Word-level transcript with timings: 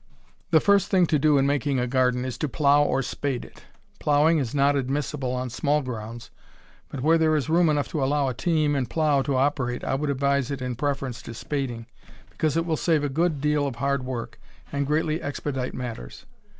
The 0.49 0.59
first 0.59 0.89
thing 0.89 1.05
to 1.05 1.19
do 1.19 1.37
in 1.37 1.45
making 1.45 1.77
a 1.77 1.85
garden 1.85 2.25
is 2.25 2.35
to 2.39 2.49
plow 2.49 2.81
or 2.81 3.03
spade 3.03 3.45
it. 3.45 3.65
Plowing 3.99 4.39
is 4.39 4.55
not 4.55 4.75
admissible 4.75 5.31
on 5.31 5.51
small 5.51 5.83
grounds, 5.83 6.31
but 6.89 7.01
where 7.01 7.19
there 7.19 7.35
is 7.35 7.49
room 7.49 7.69
enough 7.69 7.87
to 7.89 8.03
allow 8.03 8.27
a 8.27 8.33
team 8.33 8.75
and 8.75 8.89
plow 8.89 9.21
to 9.21 9.35
operate 9.37 9.83
I 9.83 9.93
would 9.93 10.09
advise 10.09 10.49
it 10.49 10.59
in 10.59 10.73
preference 10.75 11.21
to 11.21 11.35
spading, 11.35 11.85
because 12.31 12.57
it 12.57 12.65
will 12.65 12.77
save 12.77 13.03
a 13.03 13.09
good 13.09 13.41
deal 13.41 13.67
of 13.67 13.75
hard 13.75 14.03
work, 14.03 14.39
and 14.71 14.87
greatly 14.87 15.21
expedite 15.21 15.75
matters. 15.75 16.25